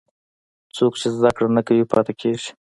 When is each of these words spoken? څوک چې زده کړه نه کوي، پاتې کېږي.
څوک 0.75 0.93
چې 1.01 1.07
زده 1.15 1.29
کړه 1.35 1.47
نه 1.57 1.61
کوي، 1.67 1.83
پاتې 1.93 2.13
کېږي. 2.21 2.49